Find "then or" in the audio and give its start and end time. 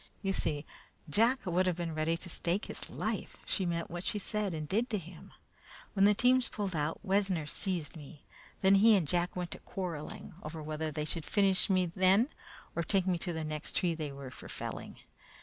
11.95-12.81